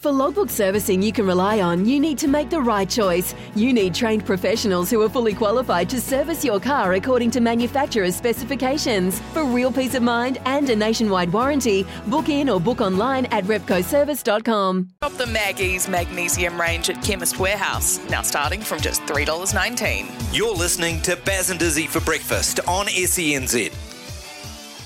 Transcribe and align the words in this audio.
For 0.00 0.10
logbook 0.10 0.48
servicing 0.48 1.02
you 1.02 1.12
can 1.12 1.26
rely 1.26 1.60
on, 1.60 1.84
you 1.84 2.00
need 2.00 2.16
to 2.18 2.26
make 2.26 2.48
the 2.48 2.62
right 2.62 2.88
choice. 2.88 3.34
You 3.54 3.74
need 3.74 3.94
trained 3.94 4.24
professionals 4.24 4.88
who 4.88 5.02
are 5.02 5.10
fully 5.10 5.34
qualified 5.34 5.90
to 5.90 6.00
service 6.00 6.42
your 6.42 6.58
car 6.58 6.94
according 6.94 7.30
to 7.32 7.40
manufacturer's 7.42 8.16
specifications. 8.16 9.20
For 9.34 9.44
real 9.44 9.70
peace 9.70 9.94
of 9.94 10.02
mind 10.02 10.38
and 10.46 10.70
a 10.70 10.74
nationwide 10.74 11.30
warranty, 11.30 11.84
book 12.06 12.30
in 12.30 12.48
or 12.48 12.58
book 12.58 12.80
online 12.80 13.26
at 13.26 13.44
repcoservice.com. 13.44 14.88
Shop 15.02 15.12
the 15.18 15.26
Maggie's 15.26 15.86
Magnesium 15.86 16.58
range 16.58 16.88
at 16.88 17.02
Chemist 17.04 17.38
Warehouse, 17.38 18.00
now 18.08 18.22
starting 18.22 18.62
from 18.62 18.80
just 18.80 19.02
$3.19. 19.02 20.34
You're 20.34 20.54
listening 20.54 21.02
to 21.02 21.14
Baz 21.26 21.50
and 21.50 21.60
Dizzy 21.60 21.86
for 21.86 22.00
breakfast 22.00 22.58
on 22.66 22.86
SENZ. 22.86 23.89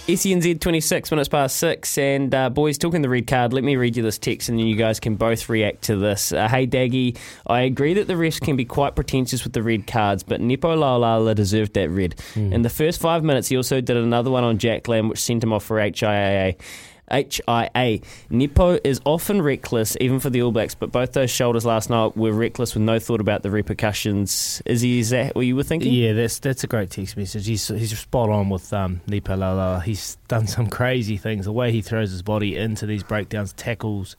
SENZ 0.07 0.61
26 0.61 1.11
minutes 1.11 1.31
past 1.31 1.57
six. 1.57 1.97
And 1.97 2.35
uh, 2.35 2.51
boys, 2.51 2.77
talking 2.77 3.01
the 3.01 3.09
red 3.09 3.27
card, 3.27 3.55
let 3.55 3.65
me 3.65 3.77
read 3.77 3.97
you 3.97 4.03
this 4.03 4.19
text 4.19 4.51
and 4.51 4.59
then 4.59 4.67
you 4.67 4.77
guys 4.77 5.01
can 5.01 5.15
both 5.15 5.49
react 5.49 5.83
to 5.85 5.97
this. 5.97 6.31
Uh, 6.31 6.47
hey, 6.47 6.67
Daggy, 6.67 7.17
I 7.47 7.63
agree 7.63 7.95
that 7.95 8.07
the 8.07 8.13
refs 8.13 8.39
can 8.39 8.55
be 8.55 8.67
quite 8.67 8.95
pretentious 8.95 9.45
with 9.45 9.55
the 9.55 9.63
red 9.63 9.87
cards, 9.87 10.23
but 10.23 10.43
Nepo 10.43 10.77
Laulala 10.77 11.35
deserved 11.35 11.73
that 11.75 11.89
red. 11.89 12.17
In 12.53 12.61
the 12.61 12.69
first 12.69 13.01
five 13.01 13.25
minutes, 13.25 13.49
he 13.49 13.57
also 13.57 13.81
did 13.81 13.97
another 13.97 14.31
one 14.31 14.45
on 14.45 14.59
Jack 14.59 14.89
Lamb, 14.89 15.09
which 15.09 15.21
sent 15.21 15.43
him 15.43 15.55
off 15.55 15.65
for 15.65 15.79
HIAA. 15.79 16.61
HIA. 17.11 18.01
Nepo 18.31 18.79
is 18.85 19.01
often 19.05 19.43
reckless, 19.43 19.97
even 20.01 20.21
for 20.21 20.31
the 20.31 20.43
All 20.43 20.53
Blacks, 20.53 20.75
but 20.75 20.93
both 20.93 21.13
those 21.13 21.31
shoulders 21.31 21.65
last 21.65 21.91
night 21.91 22.17
were 22.17 22.33
reckless 22.33 22.75
with 22.75 22.83
no 22.83 22.99
thought 22.99 23.21
about 23.21 23.43
the 23.43 23.51
repercussions. 23.51 24.63
Is 24.67 24.81
he 24.81 24.99
is 25.01 25.11
that 25.11 25.35
what 25.35 25.43
you 25.43 25.57
were 25.57 25.63
thinking? 25.63 25.93
Yeah, 25.93 26.13
that's 26.13 26.39
that's 26.39 26.65
a 26.65 26.67
great 26.67 26.91
text 26.91 27.17
message. 27.17 27.47
He's 27.47 27.69
he's 27.69 27.99
spot 27.99 28.31
on 28.31 28.49
with 28.49 28.73
um, 28.73 29.01
Nepo 29.07 29.37
Laulala. 29.37 29.83
He's 29.83 30.17
done 30.29 30.47
some 30.47 30.69
crazy 30.69 31.17
things. 31.17 31.45
The 31.45 31.53
way 31.53 31.73
he 31.73 31.83
throws 31.83 32.11
his 32.11 32.23
body 32.23 32.57
into 32.57 32.87
these 32.87 33.03
breakdowns, 33.03 33.53
tackles, 33.53 34.17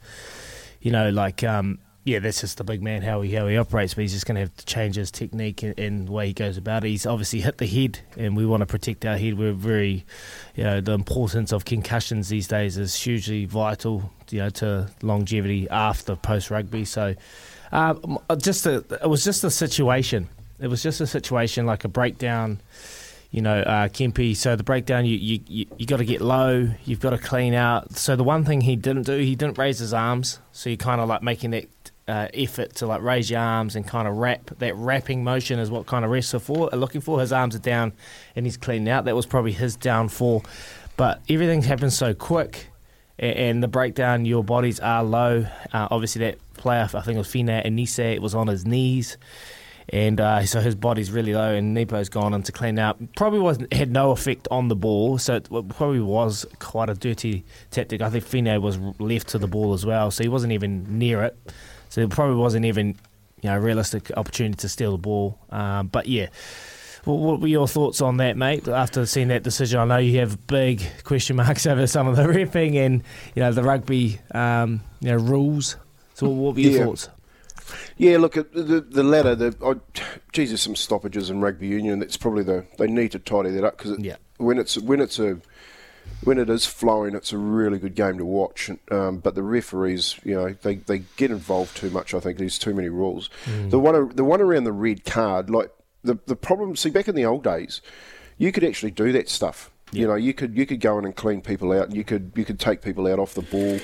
you 0.82 0.92
know, 0.92 1.10
like 1.10 1.44
um, 1.44 1.80
yeah, 2.06 2.20
that's 2.20 2.42
just 2.42 2.60
the 2.60 2.64
big 2.64 2.84
man 2.84 3.02
how 3.02 3.22
he 3.22 3.34
how 3.34 3.48
he 3.48 3.58
operates. 3.58 3.96
But 3.96 4.04
he's 4.04 4.14
just 4.14 4.28
going 4.28 4.36
to 4.36 4.42
have 4.42 4.56
to 4.58 4.66
change 4.68 4.96
his 4.96 5.10
technique 5.10 5.64
and, 5.64 5.78
and 5.80 6.08
the 6.08 6.12
way 6.12 6.28
he 6.28 6.34
goes 6.34 6.56
about 6.56 6.86
it. 6.86 6.90
He's 6.90 7.08
obviously 7.08 7.42
hit 7.42 7.58
the 7.58 7.66
head, 7.66 8.00
and 8.16 8.38
we 8.38 8.46
want 8.46 8.62
to 8.62 8.68
protect 8.68 9.04
our 9.06 9.18
head. 9.18 9.40
We're 9.40 9.54
very, 9.54 10.06
you 10.56 10.64
know, 10.64 10.82
the 10.82 10.92
importance 10.92 11.52
of 11.52 11.66
concussions 11.66 12.30
these 12.30 12.48
days 12.48 12.78
is 12.78 12.94
hugely 12.94 13.46
vital, 13.46 14.12
you 14.30 14.38
know, 14.38 14.52
to 14.52 14.88
longevity 15.02 15.68
after 15.70 16.16
post 16.16 16.52
rugby. 16.52 16.86
So, 16.86 17.16
um, 17.72 18.20
just 18.38 18.68
a, 18.68 18.86
it 19.02 19.10
was 19.10 19.24
just 19.24 19.44
a 19.44 19.50
situation. 19.50 20.30
It 20.60 20.68
was 20.68 20.84
just 20.84 21.02
a 21.02 21.08
situation 21.08 21.66
like 21.66 21.86
a 21.86 21.90
breakdown. 21.90 22.62
You 23.32 23.42
know, 23.42 23.62
uh. 23.62 23.90
So 24.36 24.56
the 24.56 24.64
breakdown, 24.64 25.08
you 25.08 25.18
you 25.18 25.40
you, 25.48 25.66
you 25.76 25.88
got 25.88 25.98
to 25.98 26.06
get 26.06 26.22
low. 26.22 26.70
You've 26.86 27.00
got 27.00 27.10
to 27.10 27.18
clean 27.18 27.56
out. 27.56 27.94
So 27.94 28.16
the 28.16 28.24
one 28.24 28.46
thing 28.46 28.62
he 28.62 28.76
didn't 28.76 29.08
do, 29.08 29.18
he 29.18 29.36
didn't 29.36 29.58
raise 29.58 29.80
his 29.80 29.92
arms. 29.92 30.40
So 30.52 30.70
you're 30.70 30.78
kind 30.78 31.02
of 31.02 31.10
like 31.10 31.24
making 31.24 31.50
that 31.50 31.68
uh, 32.08 32.28
effort 32.34 32.76
to 32.76 32.86
like 32.88 33.02
raise 33.02 33.30
your 33.30 33.40
arms 33.40 33.76
and 33.76 33.88
kind 33.88 34.08
of 34.08 34.16
wrap. 34.18 34.52
That 34.60 34.76
wrapping 34.76 35.24
motion 35.24 35.60
is 35.60 35.72
what 35.72 35.86
kind 35.88 36.06
of 36.06 36.12
are 36.34 36.40
for, 36.40 36.70
are 36.74 36.78
looking 36.78 37.02
for. 37.02 37.20
His 37.20 37.34
arms 37.34 37.56
are 37.56 37.60
down 37.60 37.94
and 38.36 38.46
he's 38.46 38.58
cleaning 38.58 38.90
out. 38.90 39.06
That 39.06 39.16
was 39.16 39.26
probably 39.26 39.54
his 39.54 39.76
downfall. 39.76 40.46
But 40.98 41.22
everything 41.30 41.62
happens 41.64 41.98
so 41.98 42.14
quick, 42.14 42.68
a- 43.20 43.24
and 43.50 43.62
the 43.62 43.68
breakdown, 43.68 44.26
your 44.26 44.44
bodies 44.44 44.80
are 44.80 45.04
low. 45.04 45.46
Uh, 45.74 45.88
obviously, 45.92 46.20
that 46.26 46.38
player, 46.56 46.84
I 46.84 47.02
think 47.02 47.16
it 47.16 47.18
was 47.18 47.28
Fina 47.28 47.62
and 47.66 47.78
Nise, 47.78 48.00
it 48.14 48.22
was 48.22 48.34
on 48.36 48.48
his 48.48 48.66
knees. 48.66 49.18
And 49.90 50.20
uh, 50.20 50.44
so 50.48 50.62
his 50.62 50.74
body's 50.74 51.12
really 51.12 51.36
low, 51.36 51.54
and 51.54 51.76
Nepo's 51.76 52.10
gone 52.10 52.34
in 52.34 52.42
to 52.44 52.52
clean 52.52 52.80
out. 52.80 52.98
Probably 53.16 53.40
wasn't 53.40 53.72
had 53.72 53.92
no 53.92 54.10
effect 54.12 54.48
on 54.50 54.68
the 54.68 54.76
ball, 54.76 55.20
so 55.20 55.36
it 55.36 55.48
probably 55.50 56.00
was 56.00 56.44
quite 56.58 56.90
a 56.90 56.96
dirty 56.96 57.44
tactic. 57.70 58.02
I 58.02 58.10
think 58.10 58.24
Fine 58.24 58.62
was 58.62 58.80
left 58.98 59.28
to 59.30 59.38
the 59.38 59.48
ball 59.48 59.74
as 59.74 59.86
well, 59.86 60.10
so 60.10 60.24
he 60.24 60.30
wasn't 60.30 60.54
even 60.54 60.98
near 60.98 61.22
it. 61.24 61.38
So 61.96 62.02
it 62.02 62.10
probably 62.10 62.36
wasn't 62.36 62.66
even 62.66 62.88
you 63.42 63.50
know 63.50 63.56
a 63.56 63.60
realistic 63.62 64.12
opportunity 64.18 64.58
to 64.58 64.68
steal 64.68 64.92
the 64.92 64.98
ball. 64.98 65.40
Um, 65.50 65.88
but 65.88 66.08
yeah, 66.08 66.28
what, 67.06 67.16
what 67.20 67.40
were 67.40 67.48
your 67.48 67.70
thoughts 67.70 68.02
on 68.02 68.18
that, 68.18 68.36
mate? 68.36 68.68
After 68.68 69.06
seeing 69.06 69.30
that 69.30 69.44
decision, 69.44 69.80
I 69.80 69.86
know 69.86 69.96
you 69.98 70.20
have 70.20 70.46
big 70.46 70.86
question 71.06 71.38
marks 71.38 71.66
over 71.72 71.88
some 71.88 72.06
of 72.10 72.18
the 72.18 72.28
ripping 72.28 72.78
and 72.78 73.02
you 73.34 73.42
know 73.44 73.54
the 73.54 73.64
rugby 73.64 74.20
um, 74.34 74.82
you 75.00 75.12
know 75.12 75.16
rules. 75.16 75.78
So 76.16 76.28
what 76.28 76.56
were 76.56 76.60
your 76.60 76.72
Yeah. 76.74 76.86
thoughts? 76.86 77.08
Yeah, 77.96 78.18
look 78.18 78.36
at 78.36 78.52
the 78.52 78.82
the 78.82 79.02
latter. 79.02 79.34
The 79.34 79.80
geez, 80.34 80.50
there's 80.50 80.60
some 80.60 80.76
stoppages 80.76 81.30
in 81.30 81.40
rugby 81.40 81.68
union. 81.68 82.00
That's 82.00 82.18
probably 82.18 82.44
the 82.44 82.66
they 82.78 82.88
need 82.88 83.14
to 83.14 83.20
tidy 83.20 83.52
that 83.52 83.64
up 83.64 83.78
because 83.78 83.98
Yeah. 84.00 84.18
when 84.36 84.58
it's 84.58 84.78
when 84.78 85.00
it's 85.00 85.18
a 85.18 85.38
when 86.24 86.38
it 86.40 86.50
is 86.50 86.66
flowing, 86.66 87.14
it's 87.16 87.32
a 87.34 87.38
really 87.38 87.78
good 87.78 87.96
game 87.96 88.18
to 88.18 88.26
watch. 88.26 88.70
Um, 88.92 89.18
but 89.20 89.36
the 89.36 89.44
referees, 89.44 90.20
you 90.24 90.34
know, 90.36 90.56
they, 90.62 90.76
they 90.76 91.00
get 91.18 91.30
involved 91.32 91.78
too 91.78 91.90
much. 91.90 92.14
I 92.14 92.20
think 92.20 92.38
there's 92.40 92.58
too 92.58 92.74
many 92.74 92.90
rules. 92.90 93.30
The 93.70 93.80
one 93.80 94.10
the 94.16 94.24
one 94.24 94.42
around 94.42 94.64
the 94.64 94.72
red 94.72 95.06
card, 95.06 95.50
like 95.50 95.72
the 96.04 96.18
the 96.26 96.36
problem. 96.36 96.76
See, 96.76 96.90
back 96.90 97.08
in 97.08 97.16
the 97.16 97.26
old 97.26 97.44
days, 97.44 97.82
you 98.38 98.52
could 98.52 98.64
actually 98.64 98.92
do 98.92 99.12
that 99.12 99.30
stuff. 99.30 99.72
You 99.92 100.08
know, 100.08 100.16
you 100.16 100.34
could 100.34 100.58
you 100.58 100.66
could 100.66 100.82
go 100.82 100.98
in 100.98 101.06
and 101.06 101.16
clean 101.16 101.42
people 101.42 101.72
out. 101.72 101.94
You 101.96 102.04
could 102.04 102.32
you 102.36 102.44
could 102.44 102.60
take 102.60 102.82
people 102.82 103.08
out 103.08 103.20
off 103.20 103.34
the 103.36 103.44
ball. 103.44 103.80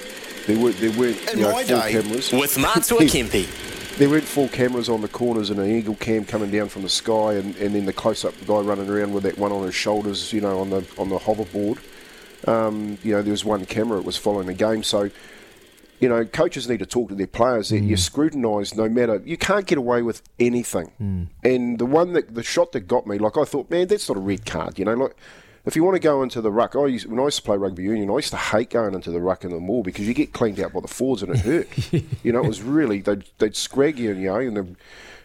There 0.48 0.60
were 0.60 0.72
there 0.72 0.92
weren't 0.98 1.32
In 1.32 1.40
you 1.40 1.44
know, 1.46 1.52
my 1.52 1.64
full 1.64 1.80
day, 1.80 1.92
cameras 1.92 2.32
with 2.32 2.58
Matua 2.58 3.00
Kempe. 3.06 3.98
there 3.98 4.10
weren't 4.10 4.24
full 4.24 4.48
cameras 4.48 4.90
on 4.90 5.02
the 5.02 5.08
corners 5.08 5.52
and 5.52 5.60
an 5.60 5.70
eagle 5.70 5.96
cam 5.96 6.26
coming 6.26 6.50
down 6.50 6.70
from 6.70 6.82
the 6.82 6.90
sky, 6.90 7.34
and, 7.36 7.56
and 7.58 7.76
then 7.76 7.86
the 7.86 7.94
close-up 7.94 8.34
guy 8.48 8.60
running 8.60 8.90
around 8.90 9.14
with 9.14 9.24
that 9.24 9.38
one 9.38 9.52
on 9.52 9.64
his 9.64 9.76
shoulders, 9.76 10.34
you 10.34 10.42
know, 10.42 10.60
on 10.60 10.72
the 10.72 10.84
on 10.98 11.08
the 11.10 11.20
hoverboard. 11.20 11.78
Um, 12.48 12.98
you 13.04 13.14
know, 13.14 13.22
there 13.22 13.32
was 13.32 13.46
one 13.46 13.66
camera 13.66 13.98
that 13.98 14.06
was 14.06 14.18
following 14.18 14.48
the 14.48 14.54
game, 14.54 14.84
so 14.84 15.10
you 16.00 16.10
know, 16.10 16.26
coaches 16.26 16.68
need 16.68 16.80
to 16.80 16.86
talk 16.88 17.10
to 17.10 17.16
their 17.16 17.28
players. 17.28 17.70
That 17.70 17.82
you're 17.82 17.98
scrutinised 17.98 18.76
no 18.76 18.90
matter. 18.90 19.22
You 19.24 19.38
can't 19.38 19.68
get 19.68 19.78
away 19.78 20.02
with 20.02 20.24
anything. 20.40 20.92
And 21.44 21.78
the 21.78 21.86
one 21.86 22.14
that 22.14 22.34
the 22.34 22.42
shot 22.42 22.72
that 22.72 22.82
got 22.82 23.06
me, 23.06 23.20
like 23.20 23.38
I 23.38 23.44
thought, 23.44 23.70
man, 23.70 23.88
that's 23.88 24.10
not 24.10 24.18
a 24.18 24.22
red 24.22 24.46
card. 24.46 24.78
You 24.78 24.86
know, 24.86 24.96
like. 24.96 25.16
If 25.64 25.76
you 25.76 25.84
want 25.84 25.94
to 25.94 26.00
go 26.00 26.24
into 26.24 26.42
the 26.42 26.52
ruck, 26.52 26.76
I 26.76 26.88
used, 26.88 27.06
when 27.06 27.20
I 27.20 27.26
used 27.26 27.38
to 27.38 27.44
play 27.44 27.56
rugby 27.56 27.84
union, 27.84 28.10
I 28.10 28.16
used 28.16 28.32
to 28.32 28.38
hate 28.38 28.72
going 28.72 28.96
into 28.96 29.12
the 29.12 29.22
ruck 29.22 29.44
in 29.44 29.52
the 29.52 29.60
mall 29.60 29.84
because 29.84 30.08
you 30.08 30.16
get 30.16 30.34
cleaned 30.34 30.60
out 30.60 30.74
by 30.74 30.80
the 30.80 30.88
forwards 30.88 31.22
and 31.22 31.36
it 31.36 31.42
hurt. 31.42 31.94
you 32.24 32.32
know, 32.32 32.44
it 32.44 32.48
was 32.48 32.64
really 32.64 33.00
they'd 33.02 33.26
they'd 33.38 33.56
scrag 33.56 34.00
you, 34.00 34.10
and 34.10 34.20
you 34.20 34.30
know, 34.30 34.40
and 34.40 34.58
they'd, 34.58 34.76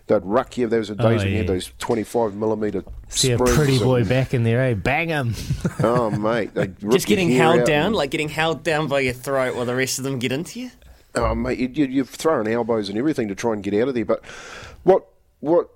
they'd 0.07 0.23
ruck 0.25 0.57
you. 0.57 0.67
There 0.69 0.79
was 0.79 0.91
a 0.91 0.95
days 0.95 1.23
Oh, 1.23 1.25
when 1.25 1.33
you 1.33 1.39
had 1.39 1.47
those 1.47 1.73
twenty 1.79 2.03
five 2.05 2.35
millimeter. 2.35 2.85
See 3.09 3.33
a 3.33 3.39
pretty 3.39 3.75
and- 3.77 3.83
boy 3.85 4.05
back 4.05 4.35
in 4.35 4.43
there, 4.45 4.63
eh? 4.63 4.75
Bang 4.75 5.09
him. 5.09 5.35
Oh 5.83 6.11
mate, 6.11 6.51
Just 6.91 7.07
getting 7.07 7.31
held 7.31 7.65
down, 7.67 7.87
and- 7.87 7.95
like 7.97 8.11
getting 8.11 8.29
held 8.29 8.63
down 8.63 8.89
by 8.89 9.01
your 9.01 9.13
throat 9.15 9.55
while 9.57 9.65
the 9.67 9.77
rest 9.77 9.99
of 9.99 10.05
them 10.05 10.19
get 10.19 10.33
into 10.33 10.61
you. 10.61 10.71
Oh 11.15 11.35
mate, 11.35 11.59
you, 11.59 11.69
you, 11.69 11.87
you're 11.87 12.05
throwing 12.05 12.47
elbows 12.49 12.89
and 12.89 12.99
everything 12.99 13.29
to 13.29 13.35
try 13.35 13.53
and 13.53 13.63
get 13.63 13.75
out 13.75 13.89
of 13.89 13.95
there. 13.95 14.05
But 14.05 14.23
what 14.83 15.07
what 15.41 15.71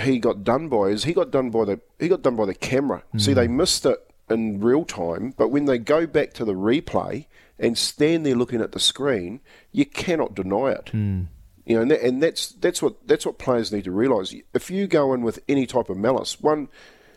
he 0.00 0.18
got 0.18 0.44
done 0.44 0.68
by 0.68 0.84
is 0.88 1.04
he 1.04 1.12
got 1.12 1.30
done 1.30 1.50
by 1.50 1.64
the 1.64 1.80
he 1.98 2.08
got 2.08 2.22
done 2.22 2.36
by 2.36 2.46
the 2.46 2.54
camera. 2.54 3.02
See, 3.16 3.32
they 3.32 3.48
missed 3.48 3.84
it 3.86 3.98
in 4.30 4.60
real 4.60 4.84
time, 4.84 5.32
but 5.36 5.48
when 5.48 5.64
they 5.64 5.78
go 5.78 6.06
back 6.06 6.32
to 6.34 6.44
the 6.44 6.52
replay 6.52 7.26
and 7.58 7.76
stand 7.76 8.24
there 8.26 8.34
looking 8.36 8.60
at 8.60 8.72
the 8.72 8.78
screen, 8.78 9.40
you 9.72 9.84
cannot 9.86 10.34
deny 10.34 10.72
it. 10.72 10.90
Hmm. 10.90 11.22
You 11.68 11.76
know, 11.76 11.82
and, 11.82 11.90
that, 11.90 12.02
and 12.02 12.22
that's 12.22 12.48
that's 12.48 12.80
what 12.82 13.06
that's 13.06 13.26
what 13.26 13.38
players 13.38 13.70
need 13.72 13.84
to 13.84 13.90
realise. 13.92 14.34
If 14.54 14.70
you 14.70 14.86
go 14.86 15.12
in 15.12 15.20
with 15.22 15.38
any 15.48 15.66
type 15.66 15.90
of 15.90 15.96
malice, 15.98 16.40
one, 16.40 16.68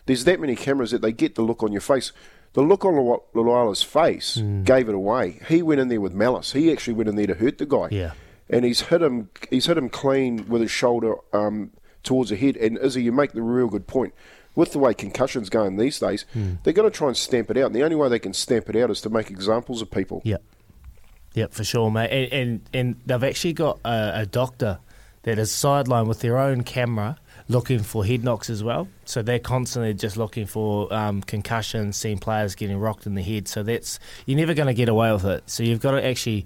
there's 0.08 0.26
that 0.26 0.40
many 0.42 0.56
cameras 0.56 0.92
that 0.92 1.02
they 1.02 1.12
get 1.14 1.36
the 1.36 1.42
look 1.42 1.64
on 1.64 1.72
your 1.72 1.82
face. 1.82 2.12
The 2.54 2.62
look 2.62 2.84
on 2.84 2.96
Lu- 2.96 3.22
Luala's 3.34 3.82
face 3.82 4.36
Hmm. 4.36 4.64
gave 4.64 4.90
it 4.90 4.96
away. 4.96 5.40
He 5.48 5.62
went 5.62 5.80
in 5.80 5.88
there 5.88 6.02
with 6.02 6.14
malice. 6.14 6.52
He 6.52 6.70
actually 6.70 6.96
went 6.96 7.08
in 7.08 7.16
there 7.16 7.28
to 7.28 7.36
hurt 7.36 7.60
the 7.60 7.66
guy. 7.66 7.88
Yeah. 7.92 8.12
And 8.50 8.66
he's 8.66 8.82
hit 8.82 9.02
him. 9.02 9.30
He's 9.50 9.68
hit 9.68 9.78
him 9.78 9.88
clean 9.88 10.46
with 10.50 10.62
his 10.62 10.72
shoulder 10.72 11.16
um, 11.32 11.72
towards 12.04 12.30
the 12.32 12.36
head. 12.36 12.58
And 12.58 12.78
Izzy, 12.78 13.04
you 13.04 13.14
make 13.14 13.32
the 13.32 13.42
real 13.42 13.68
good 13.70 13.88
point. 13.88 14.14
With 14.54 14.74
the 14.74 14.80
way 14.80 14.94
concussions 14.94 15.50
going 15.50 15.78
these 15.78 15.98
days, 16.00 16.26
Hmm. 16.34 16.56
they're 16.64 16.74
going 16.74 16.92
to 16.92 16.98
try 16.98 17.08
and 17.08 17.16
stamp 17.16 17.50
it 17.50 17.56
out. 17.56 17.68
And 17.68 17.76
the 17.76 17.84
only 17.84 17.96
way 17.96 18.10
they 18.10 18.20
can 18.20 18.34
stamp 18.34 18.70
it 18.70 18.76
out 18.76 18.92
is 18.92 19.00
to 19.02 19.10
make 19.10 19.30
examples 19.32 19.82
of 19.82 19.90
people. 19.90 20.22
Yep. 20.26 20.44
Yep, 21.34 21.54
for 21.54 21.64
sure, 21.64 21.92
mate. 21.92 22.10
And 22.12 22.34
and, 22.34 22.62
and 22.74 22.96
they've 23.06 23.24
actually 23.24 23.54
got 23.54 23.80
a, 23.86 24.22
a 24.22 24.26
doctor 24.26 24.80
that 25.24 25.38
is 25.38 25.52
sidelined 25.52 26.08
with 26.08 26.20
their 26.20 26.38
own 26.38 26.64
camera 26.64 27.18
looking 27.48 27.80
for 27.80 28.06
head 28.06 28.24
knocks 28.24 28.50
as 28.50 28.64
well. 28.64 28.88
So 29.12 29.22
they're 29.22 29.40
constantly 29.40 29.94
just 29.94 30.16
looking 30.16 30.46
for 30.46 30.92
um, 30.94 31.22
concussions, 31.22 31.98
seeing 31.98 32.18
players 32.18 32.56
getting 32.56 32.78
rocked 32.78 33.06
in 33.06 33.14
the 33.16 33.22
head. 33.22 33.50
So 33.50 33.62
that's 33.62 34.00
you're 34.26 34.38
never 34.38 34.54
going 34.54 34.68
to 34.68 34.74
get 34.74 34.88
away 34.88 35.12
with 35.12 35.26
it. 35.26 35.44
So 35.50 35.64
you've 35.64 35.82
got 35.82 35.92
to 35.92 36.06
actually 36.06 36.46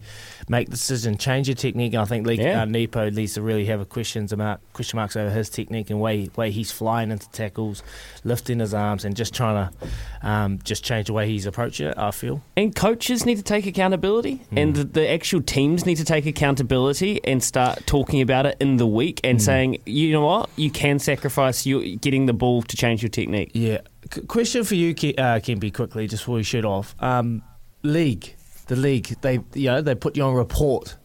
make 0.49 0.69
the 0.69 0.71
decision, 0.71 1.15
change 1.19 1.47
your 1.47 1.53
technique. 1.55 1.93
And 1.93 2.01
I 2.01 2.05
think 2.05 2.25
Lee, 2.25 2.41
Yeah. 2.41 2.63
uh, 2.63 2.65
Nepo 2.65 3.11
needs 3.11 3.35
to 3.35 3.43
really 3.43 3.65
have 3.65 3.81
a 3.81 3.85
questions 3.85 4.33
about 4.33 4.61
question 4.73 4.97
marks 4.97 5.15
over 5.15 5.29
his 5.29 5.47
technique 5.47 5.91
and 5.91 6.01
way 6.01 6.27
way 6.35 6.49
he's 6.49 6.71
flying 6.71 7.11
into 7.11 7.29
tackles, 7.29 7.83
lifting 8.23 8.59
his 8.59 8.73
arms, 8.73 9.05
and 9.05 9.15
just 9.15 9.35
trying 9.35 9.69
to 9.69 10.27
um, 10.27 10.59
just 10.63 10.83
change 10.83 11.05
the 11.05 11.13
way 11.13 11.27
he's 11.27 11.45
approaching 11.45 11.87
it. 11.87 11.97
I 11.99 12.09
feel. 12.09 12.41
And 12.57 12.75
coaches 12.75 13.27
need 13.27 13.37
to 13.37 13.43
take 13.43 13.67
accountability, 13.67 14.41
and 14.51 14.75
the, 14.75 14.83
the 14.85 15.07
actual 15.11 15.43
teams 15.43 15.85
need 15.85 15.97
to 15.97 16.05
take 16.05 16.25
accountability 16.25 17.23
and 17.23 17.43
start 17.43 17.85
talking 17.85 18.21
about 18.21 18.47
it 18.47 18.57
in 18.59 18.77
the 18.77 18.87
week 18.87 19.21
and 19.23 19.39
saying, 19.39 19.83
you 19.85 20.11
know 20.11 20.25
what, 20.25 20.49
you 20.55 20.71
can 20.71 20.97
sacrifice 20.97 21.67
you 21.67 21.95
getting 21.97 22.25
the 22.25 22.33
ball 22.33 22.54
to 22.63 22.77
change 22.77 23.01
your 23.01 23.09
technique. 23.09 23.51
Yeah. 23.53 23.79
Q- 24.11 24.23
question 24.23 24.63
for 24.63 24.75
you, 24.75 24.93
Ke- 24.93 25.17
uh, 25.17 25.39
Kempi, 25.39 25.73
quickly, 25.73 26.07
just 26.07 26.23
before 26.23 26.35
we 26.35 26.43
shoot 26.43 26.65
off. 26.65 26.95
Um, 26.99 27.41
league, 27.83 28.35
the 28.67 28.75
league, 28.75 29.07
they 29.21 29.39
you 29.53 29.67
know 29.67 29.81
they 29.81 29.95
put 29.95 30.17
you 30.17 30.23
on 30.23 30.33
report. 30.33 30.97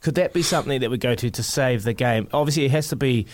Could 0.00 0.16
that 0.16 0.32
be 0.32 0.42
something 0.42 0.80
that 0.80 0.90
we 0.90 0.98
go 0.98 1.14
to 1.14 1.30
to 1.30 1.42
save 1.42 1.82
the 1.84 1.94
game? 1.94 2.28
Obviously, 2.32 2.64
it 2.66 2.70
has 2.70 2.88
to 2.88 2.96
be. 2.96 3.26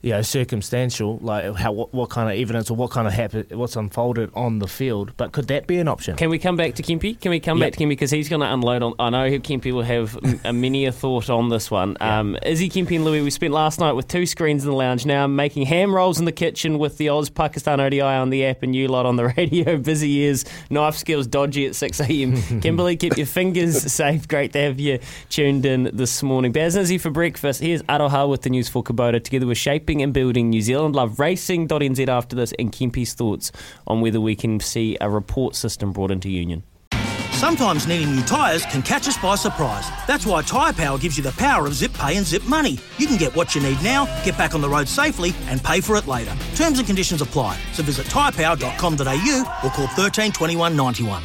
You 0.00 0.10
know, 0.12 0.22
circumstantial, 0.22 1.18
like 1.22 1.54
how 1.56 1.72
what, 1.72 1.92
what 1.92 2.08
kind 2.10 2.30
of 2.30 2.38
evidence 2.40 2.70
or 2.70 2.76
what 2.76 2.90
kind 2.90 3.06
of 3.08 3.12
happen, 3.12 3.46
what's 3.50 3.76
unfolded 3.76 4.30
on 4.34 4.58
the 4.60 4.68
field. 4.68 5.12
But 5.16 5.32
could 5.32 5.48
that 5.48 5.66
be 5.66 5.78
an 5.78 5.88
option? 5.88 6.16
Can 6.16 6.30
we 6.30 6.38
come 6.38 6.56
back 6.56 6.74
to 6.76 6.82
Kempi? 6.82 7.20
Can 7.20 7.30
we 7.30 7.40
come 7.40 7.58
Yep. 7.58 7.66
back 7.72 7.78
to 7.78 7.84
Kempi 7.84 7.88
because 7.90 8.10
he's 8.10 8.28
going 8.28 8.40
to 8.40 8.52
unload 8.52 8.82
on? 8.82 8.94
I 8.98 9.10
know 9.10 9.28
Kempi 9.38 9.72
will 9.72 9.82
have 9.82 10.16
a 10.44 10.52
many 10.52 10.86
a 10.86 10.92
thought 10.92 11.28
on 11.30 11.48
this 11.48 11.70
one. 11.70 11.96
Um, 12.00 12.38
Izzy 12.44 12.68
Kempi 12.68 12.96
and 12.96 13.04
Louis, 13.04 13.22
we 13.22 13.30
spent 13.30 13.52
last 13.52 13.80
night 13.80 13.92
with 13.92 14.08
two 14.08 14.24
screens 14.26 14.64
in 14.64 14.70
the 14.70 14.76
lounge. 14.76 15.04
Now 15.04 15.24
I'm 15.24 15.34
making 15.36 15.66
ham 15.66 15.94
rolls 15.94 16.18
in 16.18 16.24
the 16.24 16.32
kitchen 16.32 16.78
with 16.78 16.96
the 16.98 17.08
Oz 17.08 17.28
Pakistan 17.28 17.80
ODI 17.80 18.00
on 18.00 18.30
the 18.30 18.44
app 18.46 18.62
and 18.62 18.74
you 18.76 18.88
lot 18.88 19.04
on 19.06 19.16
the 19.16 19.26
radio. 19.36 19.76
Busy 19.78 20.10
ears, 20.18 20.44
knife 20.70 20.94
skills 20.96 21.26
dodgy 21.26 21.66
at 21.66 21.74
6 21.74 22.00
a.m. 22.00 22.60
Kimberly, 22.60 22.96
keep 22.96 23.16
your 23.16 23.26
fingers 23.26 23.92
safe. 23.92 24.28
Great 24.28 24.52
to 24.52 24.60
have 24.60 24.78
you 24.80 24.98
tuned 25.28 25.66
in 25.66 25.90
this 25.92 26.22
morning. 26.22 26.52
Baz 26.52 26.76
Izzy 26.76 26.98
for 26.98 27.10
breakfast. 27.10 27.60
Here's 27.60 27.82
Aroha 27.82 28.28
with 28.28 28.42
the 28.42 28.50
news 28.50 28.68
for 28.68 28.82
Kubota, 28.82 29.22
together 29.22 29.46
with 29.46 29.58
and 29.88 30.12
building 30.12 30.50
New 30.50 30.60
Zealand 30.60 30.94
Love 30.94 31.18
Racing.nz 31.18 32.08
after 32.08 32.36
this, 32.36 32.52
and 32.58 32.70
Kempi's 32.70 33.14
thoughts 33.14 33.50
on 33.86 34.00
whether 34.00 34.20
we 34.20 34.36
can 34.36 34.60
see 34.60 34.96
a 35.00 35.08
report 35.08 35.54
system 35.54 35.92
brought 35.92 36.10
into 36.10 36.28
Union. 36.28 36.62
Sometimes 37.38 37.86
needing 37.86 38.16
new 38.16 38.22
tyres 38.22 38.66
can 38.66 38.82
catch 38.82 39.06
us 39.06 39.16
by 39.16 39.36
surprise. 39.36 39.88
That's 40.08 40.26
why 40.26 40.42
Tyre 40.42 40.72
Power 40.72 40.98
gives 40.98 41.16
you 41.16 41.22
the 41.22 41.30
power 41.32 41.66
of 41.66 41.74
zip 41.74 41.92
pay 41.92 42.16
and 42.16 42.26
zip 42.26 42.42
money. 42.48 42.78
You 42.98 43.06
can 43.06 43.16
get 43.16 43.34
what 43.36 43.54
you 43.54 43.62
need 43.62 43.80
now, 43.80 44.06
get 44.24 44.36
back 44.36 44.56
on 44.56 44.60
the 44.60 44.68
road 44.68 44.88
safely, 44.88 45.32
and 45.46 45.62
pay 45.62 45.80
for 45.80 45.96
it 45.96 46.08
later. 46.08 46.36
Terms 46.56 46.78
and 46.78 46.86
conditions 46.86 47.22
apply. 47.22 47.56
So 47.72 47.84
visit 47.84 48.06
tyrepower.com.au 48.08 49.60
or 49.64 49.70
call 49.70 49.86
13 49.86 50.32
21 50.32 50.76
91. 50.76 51.22